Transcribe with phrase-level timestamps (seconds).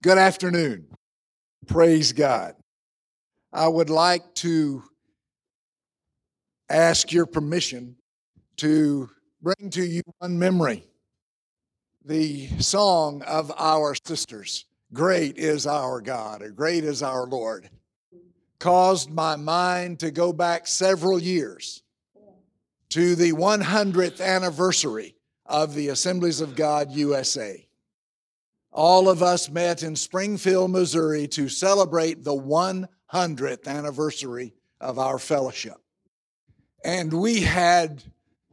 [0.00, 0.86] Good afternoon.
[1.66, 2.54] Praise God.
[3.52, 4.84] I would like to
[6.70, 7.96] ask your permission
[8.58, 9.10] to
[9.42, 10.84] bring to you one memory
[12.04, 17.68] the song of our sisters, Great is Our God, or Great is Our Lord,
[18.60, 21.82] caused my mind to go back several years
[22.90, 27.67] to the 100th anniversary of the Assemblies of God USA
[28.78, 35.78] all of us met in Springfield, Missouri to celebrate the 100th anniversary of our fellowship.
[36.84, 38.04] And we had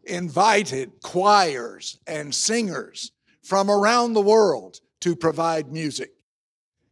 [0.03, 3.11] invited choirs and singers
[3.43, 6.09] from around the world to provide music.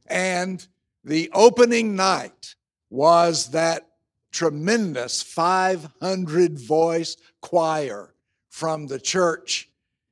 [0.06, 0.64] And
[1.04, 2.54] the opening night
[2.92, 3.90] was that
[4.32, 8.14] tremendous 500 voice choir
[8.52, 9.72] from the church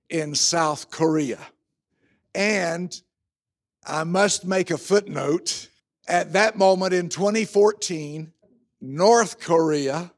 [0.09, 1.37] in South Korea.
[2.33, 2.99] And
[3.85, 5.69] I must make a footnote.
[6.07, 8.31] At that moment in 2014,
[8.79, 10.11] North Korea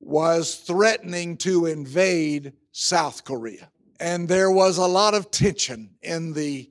[0.00, 3.70] was threatening to invade South Korea.
[3.98, 6.70] And there was a lot of tension in the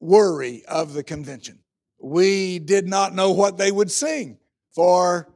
[0.00, 1.60] worry of the convention.
[2.00, 4.38] We did not know what they would sing,
[4.74, 5.28] for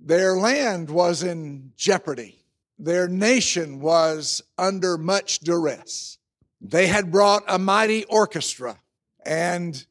[0.00, 2.44] their land was in jeopardy.
[2.78, 6.18] Their nation was under much duress.
[6.60, 8.78] They had brought a mighty orchestra
[9.26, 9.86] and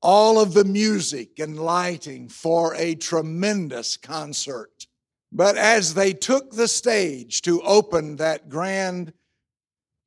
[0.00, 4.86] all of the music and lighting for a tremendous concert.
[5.32, 9.12] But as they took the stage to open that grand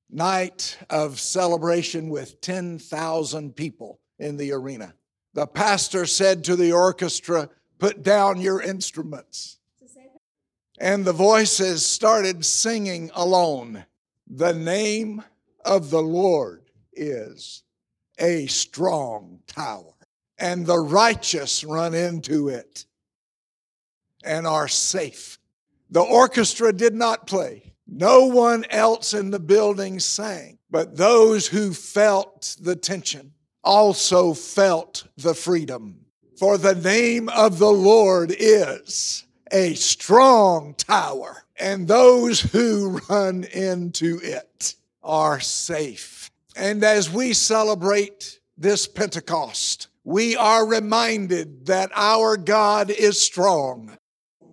[0.10, 4.94] night of celebration with 10,000 people in the arena,
[5.34, 9.58] the pastor said to the orchestra, Put down your instruments.
[10.80, 13.86] And the voices started singing alone.
[14.28, 15.24] The name
[15.64, 17.64] of the Lord is
[18.22, 19.94] a strong tower,
[20.38, 22.86] and the righteous run into it
[24.24, 25.40] and are safe.
[25.90, 27.74] The orchestra did not play.
[27.88, 33.34] No one else in the building sang, but those who felt the tension
[33.64, 36.06] also felt the freedom.
[36.38, 44.20] For the name of the Lord is a strong tower, and those who run into
[44.24, 46.31] it are safe.
[46.56, 53.98] And as we celebrate this Pentecost, we are reminded that our God is strong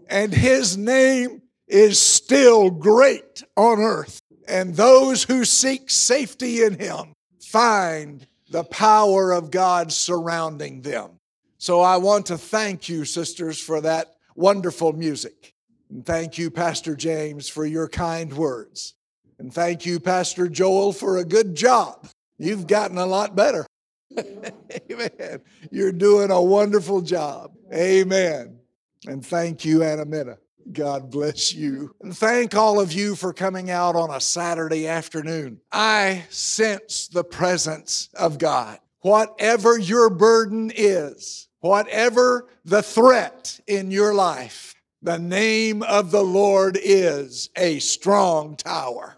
[0.08, 4.20] and his name is still great on earth.
[4.46, 11.18] And those who seek safety in him find the power of God surrounding them.
[11.58, 15.54] So I want to thank you, sisters, for that wonderful music.
[15.90, 18.94] And thank you, Pastor James, for your kind words.
[19.38, 22.08] And thank you, Pastor Joel, for a good job.
[22.38, 23.66] You've gotten a lot better.
[24.18, 25.40] Amen.
[25.70, 27.52] You're doing a wonderful job.
[27.72, 28.58] Amen.
[29.06, 30.38] And thank you, Anna Minna.
[30.72, 31.94] God bless you.
[32.02, 35.60] And thank all of you for coming out on a Saturday afternoon.
[35.72, 38.78] I sense the presence of God.
[39.00, 46.76] Whatever your burden is, whatever the threat in your life, the name of the Lord
[46.80, 49.17] is a strong tower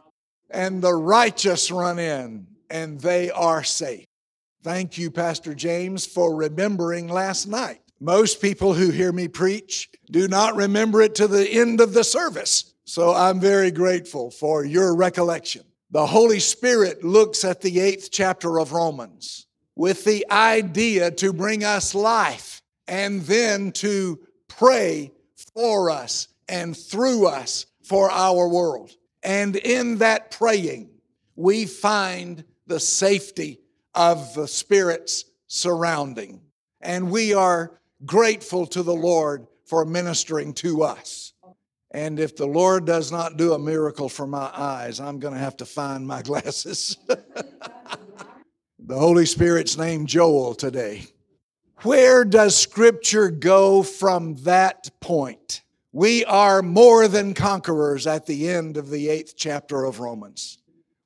[0.50, 4.06] and the righteous run in and they are safe.
[4.62, 7.80] Thank you, Pastor James, for remembering last night.
[7.98, 12.04] Most people who hear me preach do not remember it to the end of the
[12.04, 12.74] service.
[12.84, 15.62] So I'm very grateful for your recollection.
[15.90, 19.46] The Holy Spirit looks at the eighth chapter of Romans
[19.76, 25.12] with the idea to bring us life and then to pray
[25.54, 28.90] for us and through us for our world.
[29.22, 30.90] And in that praying,
[31.36, 33.60] we find the safety
[33.94, 36.40] of the Spirit's surrounding.
[36.80, 41.32] And we are grateful to the Lord for ministering to us.
[41.92, 45.40] And if the Lord does not do a miracle for my eyes, I'm going to
[45.40, 46.96] have to find my glasses.
[47.06, 51.06] the Holy Spirit's name, Joel today.
[51.82, 55.62] Where does Scripture go from that point?
[55.92, 60.58] We are more than conquerors at the end of the eighth chapter of Romans.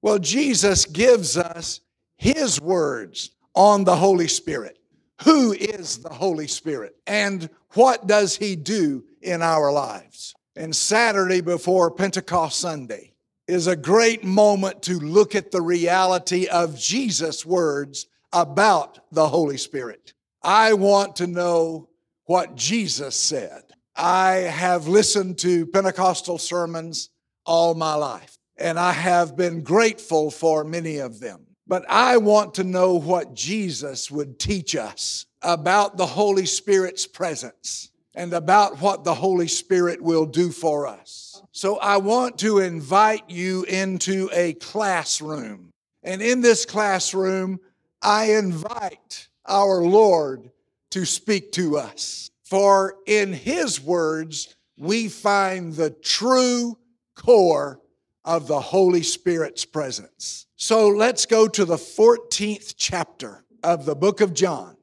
[0.03, 1.81] Well, Jesus gives us
[2.17, 4.79] his words on the Holy Spirit.
[5.23, 6.97] Who is the Holy Spirit?
[7.07, 10.35] And what does he do in our lives?
[10.55, 13.15] And Saturday before Pentecost Sunday
[13.49, 19.57] is a great moment to look at the reality of Jesus' words about the Holy
[19.57, 20.13] Spirit.
[20.43, 21.89] I want to know
[22.27, 23.64] what Jesus said.
[23.97, 27.11] I have listened to Pentecostal sermons
[27.47, 31.47] all my life, and I have been grateful for many of them.
[31.67, 37.91] But I want to know what Jesus would teach us about the Holy Spirit's presence
[38.15, 41.43] and about what the Holy Spirit will do for us.
[41.53, 45.71] So I want to invite you into a classroom.
[46.03, 47.61] And in this classroom,
[48.03, 50.51] I invite our Lord
[50.91, 52.31] to speak to us.
[52.45, 56.79] For in His words, we find the true
[57.15, 57.81] core
[58.25, 60.47] of the Holy Spirit's presence.
[60.57, 64.77] So let's go to the 14th chapter of the book of John,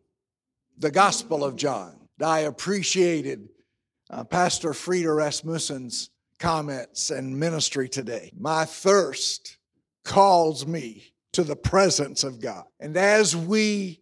[0.77, 2.07] the Gospel of John.
[2.23, 3.49] I appreciated
[4.09, 6.09] uh, Pastor Frida Rasmussen's
[6.39, 8.31] comments and ministry today.
[8.37, 9.57] My thirst
[10.03, 12.65] calls me to the presence of God.
[12.79, 14.00] And as we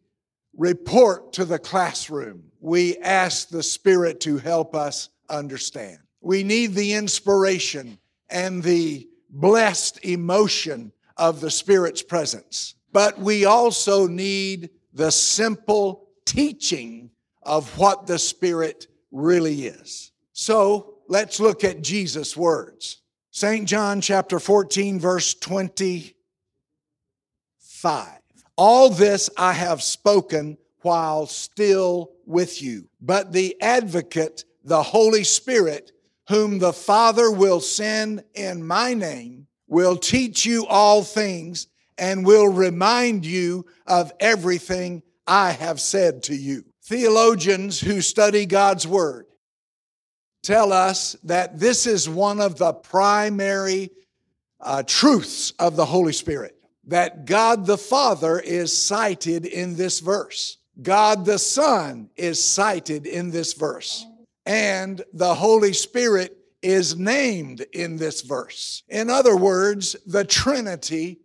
[0.59, 5.97] report to the classroom, we ask the Spirit to help us understand.
[6.21, 7.97] We need the inspiration
[8.29, 12.75] and the blessed emotion of the Spirit's presence.
[12.91, 17.11] But we also need the simple teaching
[17.41, 20.11] of what the Spirit really is.
[20.33, 22.97] So let's look at Jesus' words.
[23.31, 23.65] St.
[23.65, 26.13] John chapter 14, verse 25.
[28.59, 32.89] All this I have spoken while still with you.
[32.99, 35.93] But the advocate, the Holy Spirit,
[36.27, 41.67] whom the Father will send in my name, will teach you all things
[41.97, 46.65] and will remind you of everything I have said to you.
[46.83, 49.27] Theologians who study God's Word
[50.43, 53.91] tell us that this is one of the primary
[54.59, 56.58] uh, truths of the Holy Spirit
[56.89, 60.57] that God the Father is cited in this verse.
[60.81, 64.05] God the Son is cited in this verse
[64.49, 68.81] and the Holy Spirit is named in this verse.
[68.89, 71.19] In other words, the Trinity,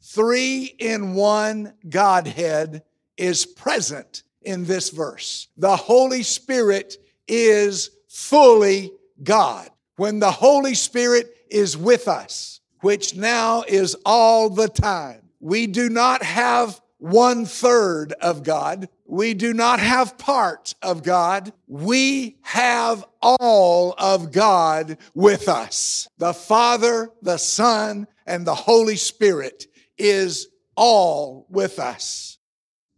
[0.00, 2.84] three in one Godhead,
[3.16, 5.48] is present in this verse.
[5.56, 6.96] The Holy Spirit
[7.26, 8.92] is fully
[9.22, 9.68] God.
[9.96, 15.88] When the Holy Spirit is with us, which now is all the time, we do
[15.88, 18.90] not have one third of God.
[19.06, 21.54] We do not have part of God.
[21.66, 26.08] We have all of God with us.
[26.18, 29.66] The Father, the Son, and the Holy Spirit
[29.96, 32.36] is all with us.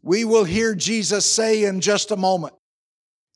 [0.03, 2.55] We will hear Jesus say in just a moment,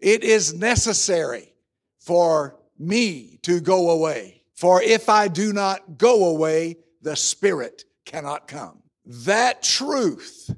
[0.01, 1.55] it is necessary
[2.01, 4.40] for me to go away.
[4.61, 8.83] For if I do not go away, the Spirit cannot come.
[9.07, 10.55] That truth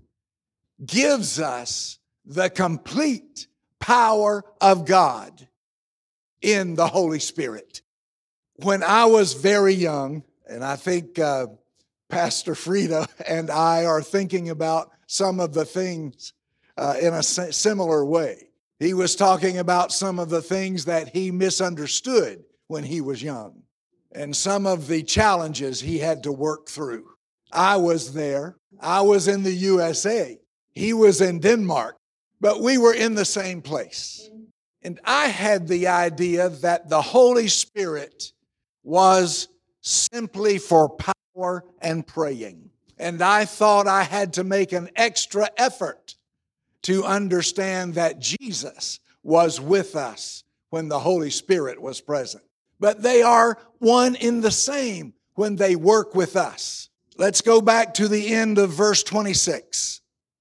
[0.85, 3.47] gives us the complete
[3.79, 5.47] power of God
[6.41, 7.83] in the Holy Spirit.
[8.57, 11.47] When I was very young, and I think uh,
[12.09, 16.33] Pastor Frida and I are thinking about some of the things
[16.77, 18.49] uh, in a similar way.
[18.81, 23.62] He was talking about some of the things that he misunderstood when he was young
[24.15, 27.07] and some of the challenges he had to work through.
[27.53, 28.57] I was there.
[28.81, 30.39] I was in the USA.
[30.75, 31.97] He was in Denmark,
[32.41, 34.31] but we were in the same place.
[34.83, 38.33] And I had the idea that the Holy Spirit
[38.83, 39.49] was
[39.81, 42.71] simply for power and praying.
[42.99, 46.17] And I thought I had to make an extra effort
[46.83, 52.43] to understand that Jesus was with us when the Holy Spirit was present.
[52.83, 56.89] But they are one in the same when they work with us.
[57.17, 60.01] Let's go back to the end of verse 26.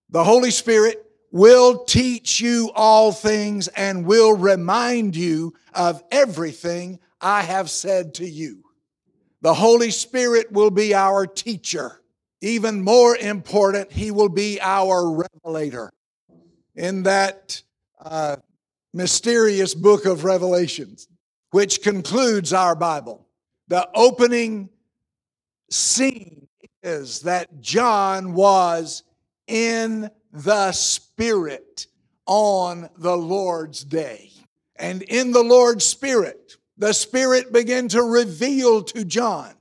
[0.10, 7.44] The Holy Spirit will teach you all things and will remind you of everything I
[7.44, 8.64] have said to you.
[9.42, 12.02] The Holy Spirit will be our teacher.
[12.42, 15.92] Even more important, He will be our revelator.
[16.76, 17.62] In that
[18.04, 18.38] uh,
[18.96, 21.08] mysterious book of Revelations,
[21.52, 23.28] which concludes our Bible,
[23.68, 24.70] the opening
[25.70, 26.48] scene
[26.84, 29.04] is that John was
[29.48, 31.88] in the Spirit
[32.26, 34.32] on the Lord's day.
[34.78, 39.54] And in the Lord's Spirit, the Spirit began to reveal to John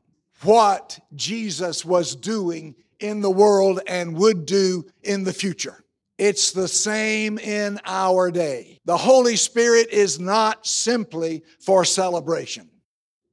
[0.42, 5.84] what Jesus was doing in the world and would do in the future.
[6.20, 8.78] It's the same in our day.
[8.84, 12.68] The Holy Spirit is not simply for celebration.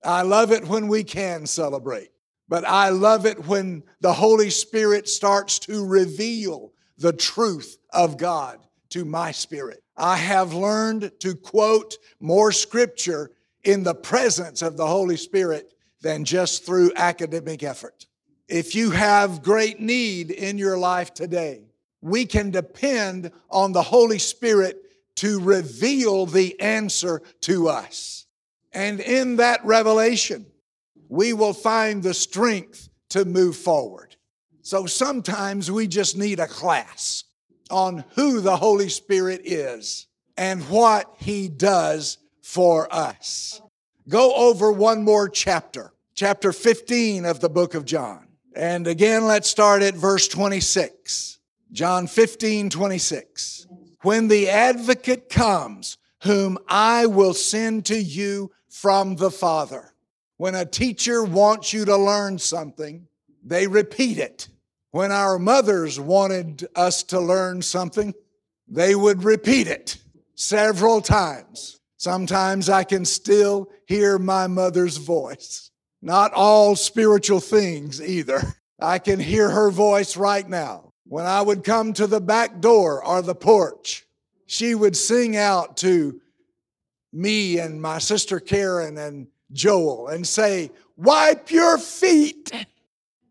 [0.05, 2.11] I love it when we can celebrate.
[2.47, 8.65] But I love it when the Holy Spirit starts to reveal the truth of God
[8.91, 9.83] to my spirit.
[9.97, 13.31] I have learned to quote more scripture
[13.65, 18.05] in the presence of the Holy Spirit than just through academic effort.
[18.47, 21.66] If you have great need in your life today,
[22.07, 24.77] we can depend on the Holy Spirit
[25.15, 28.25] to reveal the answer to us.
[28.71, 30.45] And in that revelation,
[31.09, 34.15] we will find the strength to move forward.
[34.61, 37.23] So sometimes we just need a class
[37.71, 43.61] on who the Holy Spirit is and what He does for us.
[44.07, 48.27] Go over one more chapter, chapter 15 of the book of John.
[48.55, 51.36] And again, let's start at verse 26.
[51.71, 53.67] John 15, 26.
[54.01, 59.93] When the advocate comes, whom I will send to you from the Father.
[60.37, 63.07] When a teacher wants you to learn something,
[63.43, 64.49] they repeat it.
[64.91, 68.13] When our mothers wanted us to learn something,
[68.67, 69.97] they would repeat it
[70.35, 71.79] several times.
[71.97, 75.71] Sometimes I can still hear my mother's voice.
[76.01, 78.41] Not all spiritual things either.
[78.79, 80.86] I can hear her voice right now.
[81.09, 84.05] When I would come to the back door or the porch,
[84.45, 86.19] she would sing out to
[87.13, 92.51] me and my sister Karen and Joel and say, Wipe your feet.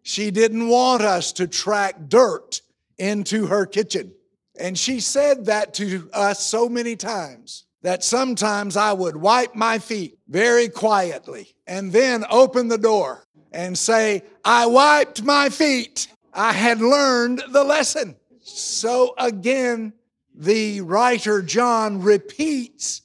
[0.02, 2.62] She didn't want us to track dirt
[2.96, 4.12] into her kitchen.
[4.58, 9.78] And she said that to us so many times that sometimes I would wipe my
[9.78, 16.08] feet very quietly and then open the door and say, I wiped my feet.
[16.36, 18.14] I had learned the lesson.
[18.42, 19.94] So again,
[20.34, 23.00] the writer John repeats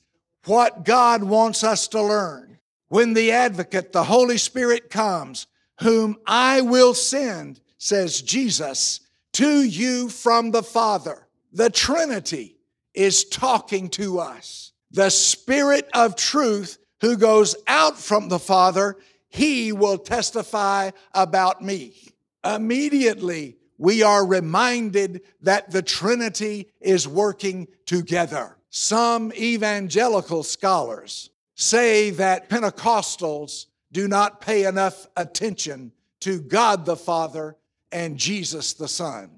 [0.46, 2.60] what God wants us to learn.
[2.90, 5.48] When the advocate, the Holy Spirit comes,
[5.80, 9.00] whom I will send, says Jesus,
[9.34, 11.26] to you from the Father.
[11.54, 12.58] The Trinity
[12.94, 14.74] is talking to us.
[14.92, 18.98] The Spirit of truth who goes out from the Father,
[19.30, 22.11] he will testify about me.
[22.44, 28.58] Immediately, we are reminded that the Trinity is working together.
[28.70, 37.58] Some evangelical scholars say that Pentecostals do not pay enough attention to God the Father
[37.92, 39.30] and Jesus the Son.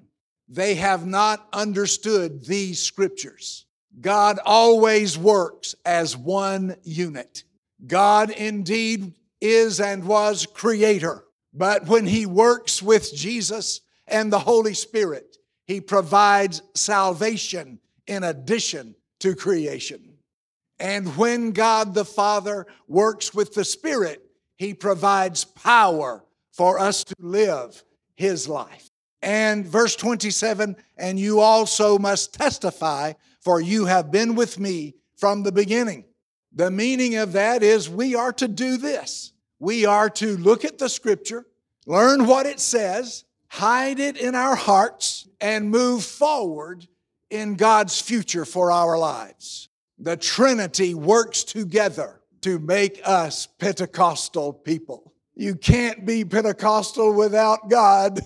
[0.48, 3.66] They have not understood these scriptures.
[4.00, 7.44] God always works as one unit.
[7.86, 14.74] God indeed is and was creator, but when he works with Jesus and the Holy
[14.74, 20.18] Spirit, he provides salvation in addition to creation.
[20.80, 24.22] And when God the Father works with the Spirit,
[24.58, 27.84] he provides power for us to live
[28.16, 28.90] His life.
[29.22, 35.44] And verse 27 and you also must testify, for you have been with me from
[35.44, 36.06] the beginning.
[36.54, 39.33] The meaning of that is we are to do this.
[39.64, 41.46] We are to look at the scripture,
[41.86, 46.86] learn what it says, hide it in our hearts, and move forward
[47.30, 49.70] in God's future for our lives.
[49.98, 55.14] The Trinity works together to make us Pentecostal people.
[55.34, 58.20] You can't be Pentecostal without God.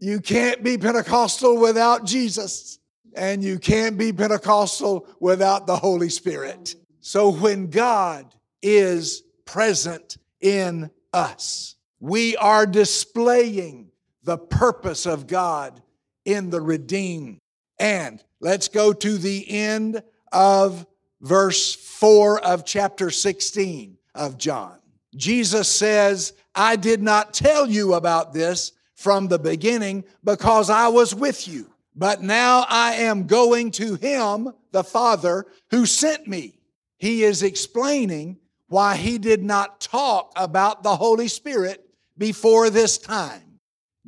[0.00, 2.80] You can't be Pentecostal without Jesus.
[3.14, 6.74] And you can't be Pentecostal without the Holy Spirit.
[7.00, 13.90] So when God is present in us, we are displaying
[14.22, 15.82] the purpose of God
[16.24, 17.38] in the redeemed.
[17.78, 20.86] And let's go to the end of
[21.20, 24.78] verse 4 of chapter 16 of John.
[25.16, 31.14] Jesus says, I did not tell you about this from the beginning because I was
[31.14, 31.70] with you.
[31.96, 36.60] But now I am going to him, the Father, who sent me.
[36.98, 38.38] He is explaining
[38.70, 41.84] why he did not talk about the Holy Spirit
[42.16, 43.58] before this time.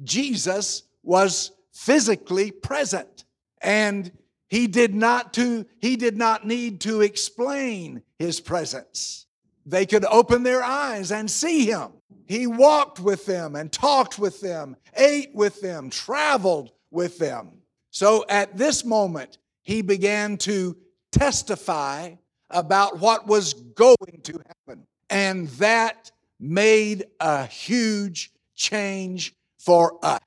[0.04, 3.24] Jesus was physically present
[3.60, 4.12] and
[4.48, 9.26] he did not to he did not need to explain his presence.
[9.66, 11.90] They could open their eyes and see him.
[12.26, 17.50] He walked with them and talked with them, ate with them, traveled with them.
[17.90, 20.76] So at this moment, he began to
[21.10, 22.14] testify
[22.52, 24.86] about what was going to happen.
[25.10, 30.20] And that made a huge change for us.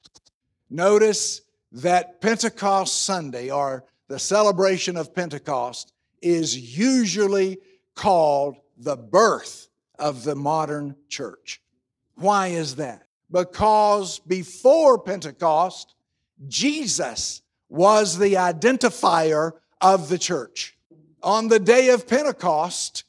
[0.70, 1.42] Notice
[1.72, 7.58] that Pentecost Sunday, or the celebration of Pentecost is usually
[7.96, 9.68] called the birth
[10.00, 11.62] of the modern church.
[12.16, 13.04] Why is that?
[13.32, 15.96] Because before Pentecost,
[16.48, 20.75] Jesus was the identifier of the church.
[21.26, 23.04] On the day of Pentecost,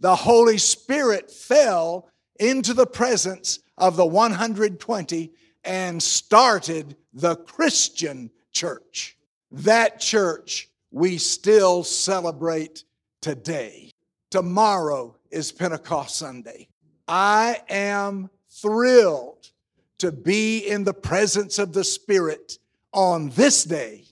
[0.00, 2.08] the Holy Spirit fell
[2.40, 5.30] into the presence of the 120
[5.64, 9.18] and started the Christian church.
[9.50, 12.84] That church we still celebrate
[13.20, 13.92] today.
[14.30, 16.68] Tomorrow is Pentecost Sunday.
[17.06, 19.50] I am thrilled
[19.98, 22.58] to be in the presence of the Spirit
[22.94, 24.07] on this day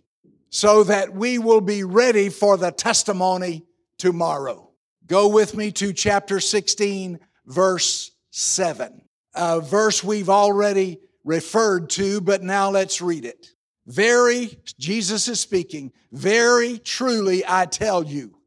[0.57, 3.63] so that we will be ready for the testimony
[3.99, 4.71] tomorrow.
[5.07, 9.03] Go with me to chapter 16, verse 7,
[9.35, 13.49] a verse we've already referred to, but now let's read it.
[13.87, 18.39] Very, Jesus is speaking, very truly I tell you,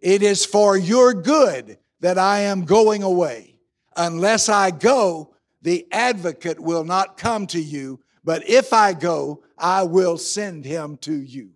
[0.00, 3.60] it is for your good that I am going away.
[3.96, 9.82] Unless I go, the advocate will not come to you, but if I go, I
[9.82, 11.50] will send him to you.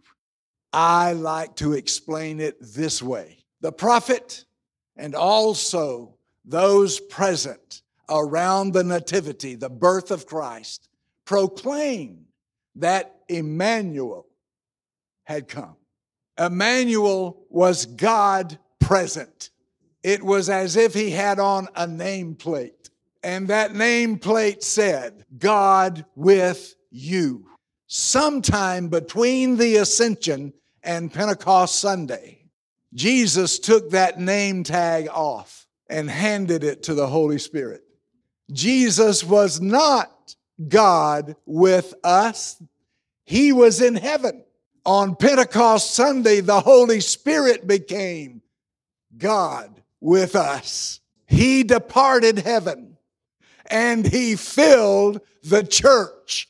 [0.73, 4.45] I like to explain it this way the prophet
[4.97, 10.89] and also those present around the nativity, the birth of Christ,
[11.25, 12.27] proclaimed
[12.77, 14.27] that Emmanuel
[15.25, 15.77] had come.
[16.39, 19.51] Emmanuel was God present.
[20.03, 22.91] It was as if he had on a nameplate,
[23.23, 27.47] and that nameplate said, God with you.
[27.87, 32.45] Sometime between the ascension and Pentecost Sunday,
[32.95, 37.83] Jesus took that name tag off and handed it to the Holy Spirit.
[38.53, 40.37] Jesus was not
[40.69, 42.63] God with us,
[43.25, 44.45] He was in heaven.
[44.85, 48.41] On Pentecost Sunday, the Holy Spirit became
[49.19, 51.01] God with us.
[51.27, 52.88] He departed heaven
[53.71, 56.49] and He filled the church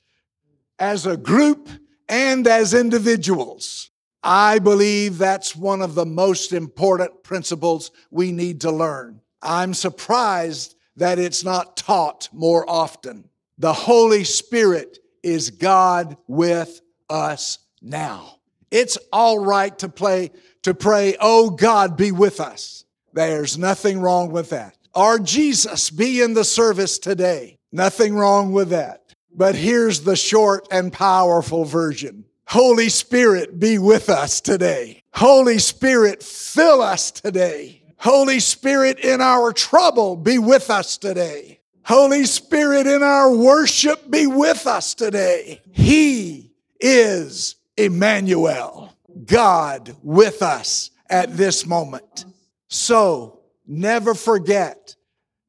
[0.79, 1.69] as a group
[2.09, 3.91] and as individuals.
[4.23, 9.21] I believe that's one of the most important principles we need to learn.
[9.43, 13.29] I'm surprised that it's not taught more often.
[13.59, 18.37] The Holy Spirit is God with us now.
[18.71, 20.31] It's all right to play,
[20.63, 22.85] to pray, oh God, be with us.
[23.13, 24.77] There's nothing wrong with that.
[24.95, 27.59] Or Jesus, be in the service today.
[27.73, 29.15] Nothing wrong with that.
[29.35, 32.25] But here's the short and powerful version.
[32.47, 35.03] Holy Spirit, be with us today.
[35.13, 37.83] Holy Spirit, fill us today.
[37.99, 41.61] Holy Spirit, in our trouble, be with us today.
[41.85, 45.61] Holy Spirit, in our worship, be with us today.
[45.73, 52.25] He is Emmanuel, God with us at this moment.
[52.69, 53.38] So
[53.69, 54.97] never forget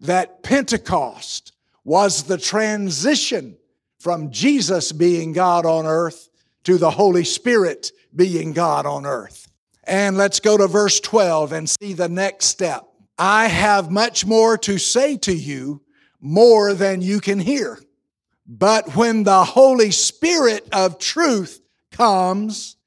[0.01, 1.53] that Pentecost
[1.83, 3.57] was the transition
[3.99, 6.29] from Jesus being God on earth
[6.63, 9.47] to the Holy Spirit being God on earth.
[9.83, 12.85] And let's go to verse 12 and see the next step.
[13.17, 15.81] I have much more to say to you,
[16.21, 17.79] more than you can hear.
[18.45, 22.77] But when the Holy Spirit of truth comes,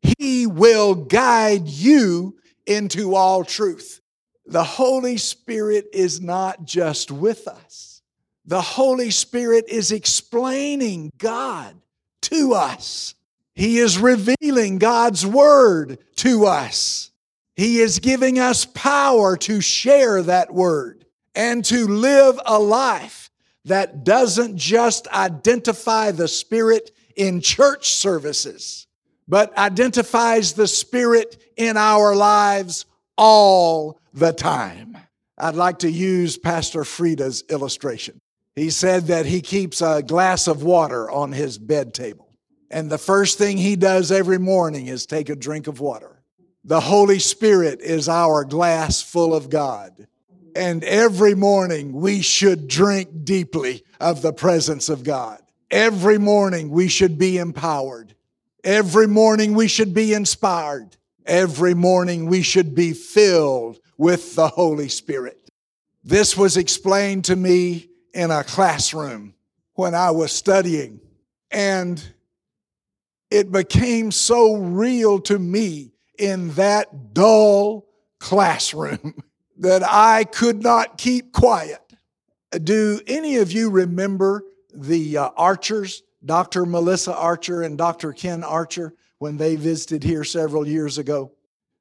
[0.00, 4.01] he will guide you into all truth.
[4.46, 8.02] The Holy Spirit is not just with us.
[8.44, 11.76] The Holy Spirit is explaining God
[12.22, 13.14] to us.
[13.54, 17.10] He is revealing God's word to us.
[17.54, 23.30] He is giving us power to share that word and to live a life
[23.66, 28.86] that doesn't just identify the Spirit in church services,
[29.28, 34.96] but identifies the Spirit in our lives all the time.
[35.38, 38.20] I'd like to use Pastor Frieda's illustration.
[38.54, 42.28] He said that he keeps a glass of water on his bed table.
[42.70, 46.22] And the first thing he does every morning is take a drink of water.
[46.64, 50.06] The Holy Spirit is our glass full of God.
[50.54, 55.40] And every morning we should drink deeply of the presence of God.
[55.70, 58.14] Every morning we should be empowered.
[58.62, 60.96] Every morning we should be inspired.
[61.24, 65.48] Every morning we should be filled with the Holy Spirit.
[66.02, 69.32] This was explained to me in a classroom
[69.74, 71.00] when I was studying,
[71.52, 72.02] and
[73.30, 77.86] it became so real to me in that dull
[78.18, 79.22] classroom
[79.58, 81.80] that I could not keep quiet.
[82.64, 84.42] Do any of you remember
[84.74, 86.66] the uh, Archers, Dr.
[86.66, 88.12] Melissa Archer and Dr.
[88.12, 91.30] Ken Archer, when they visited here several years ago?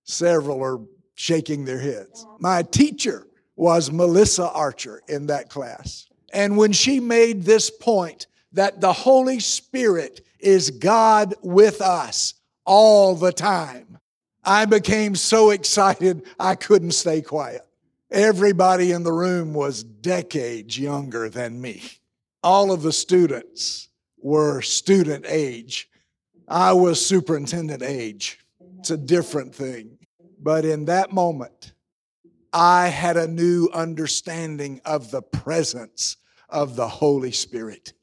[0.04, 0.82] Several are
[1.22, 2.26] shaking their heads.
[2.40, 6.08] My teacher was Melissa Archer in that class.
[6.34, 12.34] And when she made this point that the Holy Spirit is God with us
[12.66, 14.00] all the time,
[14.44, 17.68] I became so excited I couldn't stay quiet.
[18.10, 21.84] Everybody in the room was decades younger than me.
[22.44, 25.88] all of the students were student age.
[26.48, 28.40] I was superintendent age.
[28.80, 30.00] It's a different thing.
[30.41, 31.73] But in that moment,
[32.51, 36.17] I had a new understanding of the presence
[36.49, 37.93] of the Holy Spirit.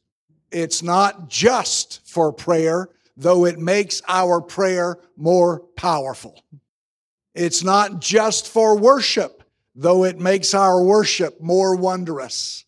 [0.50, 6.42] It's not just for prayer, though it makes our prayer more powerful.
[7.34, 9.42] It's not just for worship,
[9.74, 12.64] though it makes our worship more wondrous.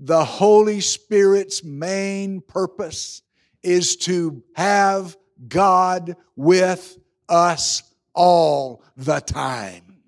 [0.00, 3.22] The Holy Spirit's main purpose
[3.62, 5.16] is to have
[5.48, 6.96] God with
[7.28, 7.82] us
[8.18, 10.00] all the time.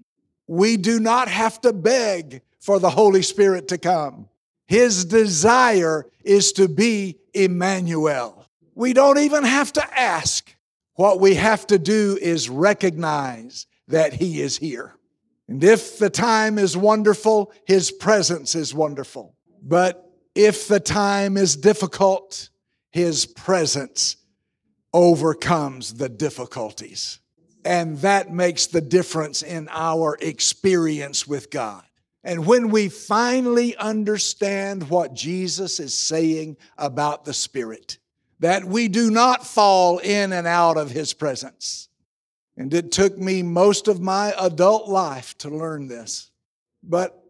[0.48, 4.28] We do not have to beg for the Holy Spirit to come.
[4.66, 8.46] His desire is to be Emmanuel.
[8.74, 10.54] We don't even have to ask.
[10.94, 14.94] What we have to do is recognize that He is here.
[15.48, 19.36] And if the time is wonderful, His presence is wonderful.
[19.62, 22.50] But if the time is difficult,
[22.90, 24.16] His presence
[24.92, 27.20] overcomes the difficulties.
[27.64, 31.84] And that makes the difference in our experience with God.
[32.22, 37.98] And when we finally understand what Jesus is saying about the Spirit,
[38.40, 41.88] that we do not fall in and out of His presence.
[42.56, 46.30] And it took me most of my adult life to learn this.
[46.82, 47.22] But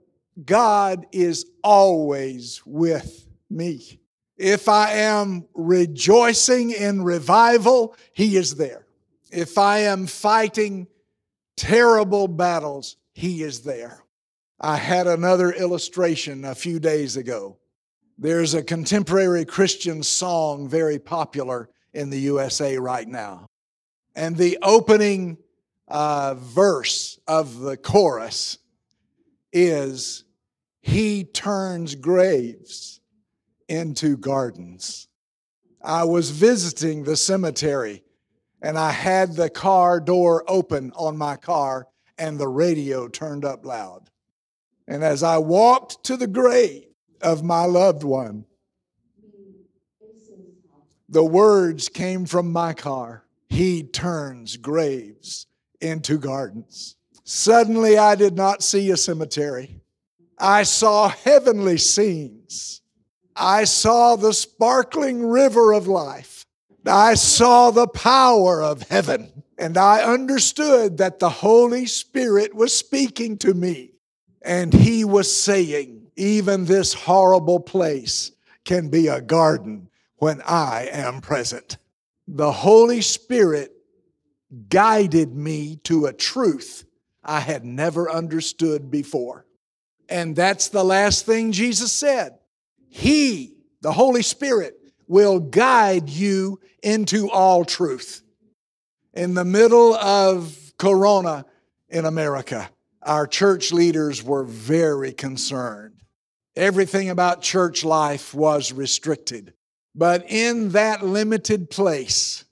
[0.44, 4.00] God is always with me.
[4.36, 8.86] If I am rejoicing in revival, He is there.
[9.30, 10.88] If I am fighting
[11.56, 14.04] terrible battles, He is there.
[14.60, 17.58] I had another illustration a few days ago.
[18.18, 23.46] There's a contemporary Christian song very popular in the USA right now.
[24.14, 25.38] And the opening
[25.88, 28.58] uh, verse of the chorus
[29.52, 30.24] is
[30.82, 33.00] He turns graves
[33.68, 35.08] into gardens.
[35.82, 38.02] I was visiting the cemetery
[38.62, 43.64] and I had the car door open on my car and the radio turned up
[43.64, 44.10] loud.
[44.86, 46.84] And as I walked to the grave
[47.22, 48.44] of my loved one,
[51.08, 55.46] the words came from my car He turns graves
[55.80, 56.96] into gardens.
[57.24, 59.80] Suddenly, I did not see a cemetery.
[60.38, 62.82] I saw heavenly scenes.
[63.36, 66.39] I saw the sparkling river of life.
[66.86, 69.44] I saw the power of heaven.
[69.58, 73.92] And I understood that the Holy Spirit was speaking to me.
[74.42, 78.32] And He was saying, even this horrible place
[78.64, 81.76] can be a garden when I am present.
[82.26, 83.72] The Holy Spirit
[84.68, 86.84] guided me to a truth
[87.22, 89.46] I had never understood before.
[90.08, 92.38] And that's the last thing Jesus said.
[92.88, 94.79] He, the Holy Spirit,
[95.10, 98.22] will guide you into all truth.
[99.12, 101.44] In the middle of Corona
[101.88, 102.70] in America,
[103.02, 105.96] our church leaders were very concerned.
[106.54, 109.52] Everything about church life was restricted.
[109.96, 112.44] But in that limited place,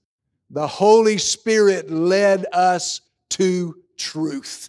[0.50, 4.68] the Holy Spirit led us to truth.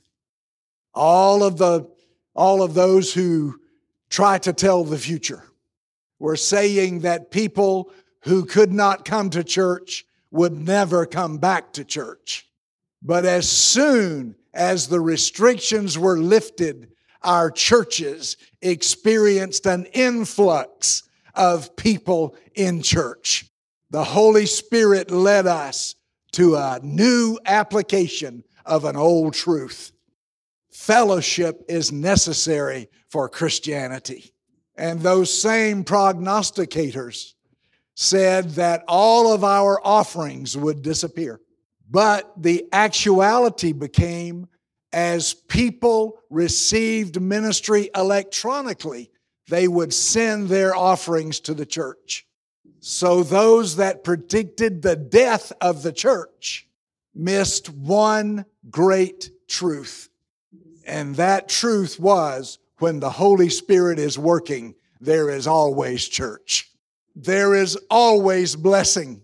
[0.93, 1.89] All of the
[2.36, 3.60] all of those who
[4.10, 5.48] try to tell the future
[6.19, 11.84] were saying that people who could not come to church would never come back to
[11.84, 12.47] church.
[13.01, 16.91] But as soon as the restrictions were lifted,
[17.23, 21.03] our churches experienced an influx
[21.34, 23.45] of people in church.
[23.89, 25.95] The Holy Spirit led us
[26.34, 29.91] to a new application of an old truth.
[30.71, 34.34] Fellowship is necessary for Christianity.
[34.80, 37.34] And those same prognosticators
[37.96, 41.42] said that all of our offerings would disappear.
[41.92, 44.48] But the actuality became
[44.94, 49.12] as people received ministry electronically,
[49.50, 52.26] they would send their offerings to the church.
[52.80, 56.70] So those that predicted the death of the church
[57.13, 60.10] missed one great truth.
[60.88, 66.70] And that truth was when the Holy Spirit is working, there is always church.
[67.15, 69.22] There is always blessing.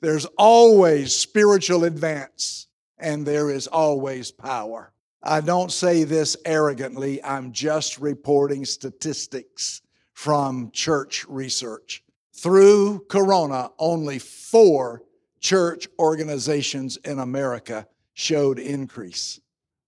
[0.00, 2.66] There's always spiritual advance.
[2.98, 4.92] And there is always power.
[5.22, 12.02] I don't say this arrogantly, I'm just reporting statistics from church research.
[12.34, 15.02] Through Corona, only four
[15.40, 19.40] church organizations in America showed increase.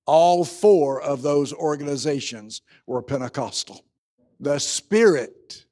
[0.07, 3.85] All four of those organizations were Pentecostal.
[4.41, 5.65] The Spirit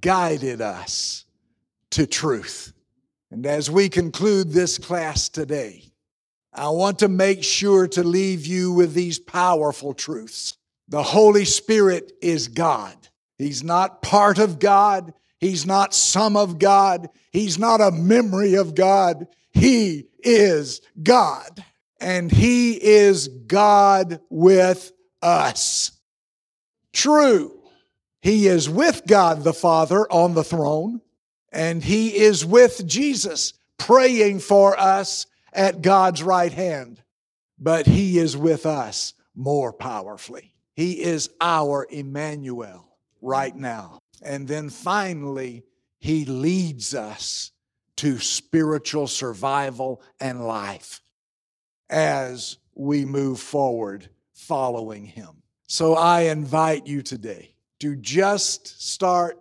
[0.00, 1.24] guided us
[1.90, 2.72] to truth.
[3.30, 5.84] And as we conclude this class today,
[6.52, 10.58] I want to make sure to leave you with these powerful truths.
[10.88, 12.94] The Holy Spirit is God.
[13.38, 15.14] He's not part of God.
[15.40, 17.08] He's not some of God.
[17.30, 19.26] He's not a memory of God.
[19.50, 21.64] He is God.
[22.02, 24.90] And He is God with
[25.22, 25.92] us.
[26.92, 27.60] True.
[28.20, 31.00] He is with God the Father on the throne,
[31.52, 37.00] and He is with Jesus praying for us at God's right hand.
[37.56, 40.54] But He is with us more powerfully.
[40.74, 42.88] He is our Emmanuel
[43.20, 44.00] right now.
[44.20, 45.62] And then finally,
[46.00, 47.52] He leads us
[47.98, 51.00] to spiritual survival and life
[51.92, 55.42] as we move forward following Him.
[55.68, 59.38] So I invite you today to just start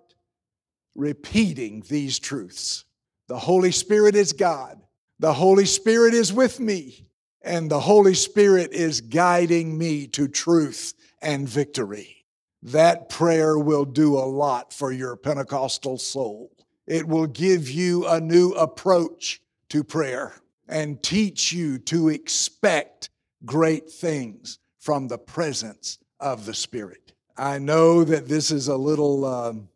[0.95, 2.85] repeating these truths.
[3.27, 4.79] The Holy Spirit is God.
[5.19, 7.07] The Holy Spirit is with me.
[7.41, 12.25] And the Holy Spirit is guiding me to truth and victory.
[12.63, 16.51] That prayer will do a lot for your Pentecostal soul.
[16.85, 20.33] It will give you a new approach to prayer
[20.67, 23.09] and teach you to expect
[23.45, 27.13] great things from the presence of the Spirit.
[27.37, 29.69] I know that this is a little um,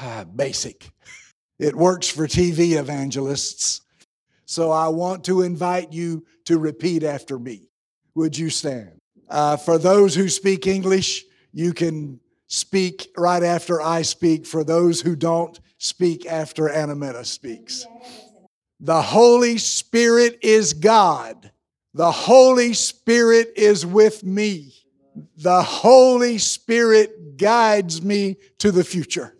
[0.36, 0.90] basic.
[1.58, 3.82] It works for TV evangelists.
[4.46, 7.68] So I want to invite you to repeat after me.
[8.14, 9.00] Would you stand?
[9.28, 14.44] Uh, for those who speak English, you can speak right after I speak.
[14.44, 17.86] For those who don't, speak after Anameta speaks.
[18.82, 21.50] The Holy Spirit is God.
[21.94, 24.72] The Holy Spirit is with me
[25.36, 29.34] the Holy Spirit guides me to the future.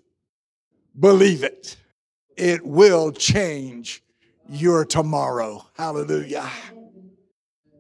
[0.98, 1.76] Believe it.
[2.37, 4.02] It will change
[4.48, 5.66] your tomorrow.
[5.74, 6.48] Hallelujah.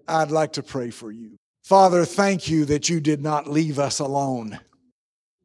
[0.08, 1.36] I'd like to pray for you.
[1.64, 4.58] Father, thank you that you did not leave us alone,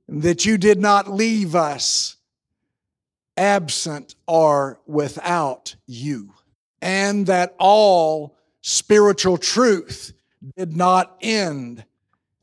[0.08, 2.17] that you did not leave us
[3.38, 6.34] absent or without you,
[6.82, 10.14] and that all spiritual truth
[10.58, 11.86] did not end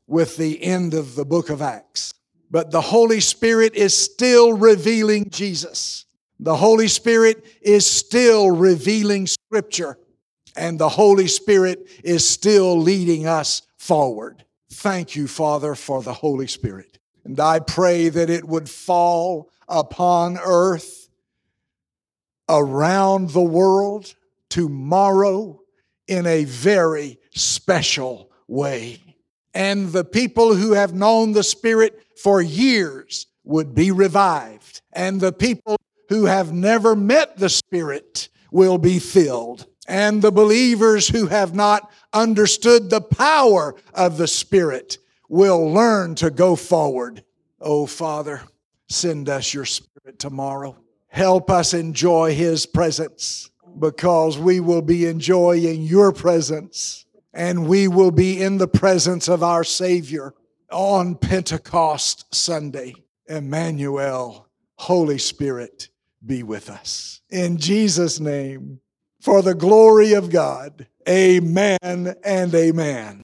[0.07, 2.13] with the end of the book of Acts.
[2.49, 6.05] But the Holy Spirit is still revealing Jesus.
[6.39, 9.97] The Holy Spirit is still revealing Scripture.
[10.55, 14.45] And the Holy Spirit is still leading us forward.
[14.71, 16.99] Thank you, Father, for the Holy Spirit.
[17.23, 21.09] And I pray that it would fall upon earth,
[22.47, 24.13] around the world,
[24.49, 25.59] tomorrow
[26.07, 28.99] in a very special way
[29.55, 34.81] and the people who have known the Spirit for years would be revived.
[34.91, 35.77] And the people
[36.09, 39.65] who have never met the Spirit will be filled.
[39.87, 44.97] And the believers who have not understood the power of the Spirit
[45.29, 47.23] will learn to go forward.
[47.61, 48.41] Oh, Father,
[48.89, 50.77] send us your Spirit tomorrow.
[51.07, 58.11] Help us enjoy His presence because we will be enjoying your presence and we will
[58.11, 60.33] be in the presence of our Savior
[60.71, 62.95] on Pentecost Sunday.
[63.27, 65.89] Emmanuel, Holy Spirit,
[66.25, 67.21] be with us.
[67.29, 68.79] In Jesus' name,
[69.19, 73.13] for the glory of God, amen and amen.